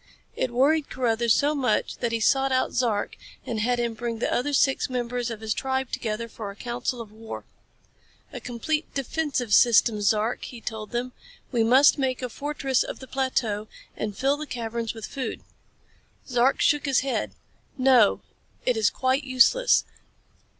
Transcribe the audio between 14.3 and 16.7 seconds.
the caverns with food." Zark